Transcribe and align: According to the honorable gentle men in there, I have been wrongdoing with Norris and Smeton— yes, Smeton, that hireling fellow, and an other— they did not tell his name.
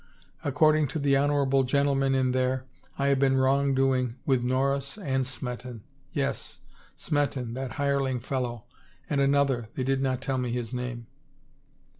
According 0.43 0.87
to 0.87 0.97
the 0.97 1.15
honorable 1.15 1.61
gentle 1.61 1.93
men 1.93 2.15
in 2.15 2.31
there, 2.31 2.65
I 2.97 3.09
have 3.09 3.19
been 3.19 3.37
wrongdoing 3.37 4.15
with 4.25 4.43
Norris 4.43 4.97
and 4.97 5.27
Smeton— 5.27 5.81
yes, 6.11 6.59
Smeton, 6.97 7.53
that 7.53 7.73
hireling 7.73 8.19
fellow, 8.19 8.63
and 9.07 9.21
an 9.21 9.35
other— 9.35 9.69
they 9.75 9.83
did 9.83 10.01
not 10.01 10.19
tell 10.19 10.39
his 10.41 10.73
name. 10.73 11.05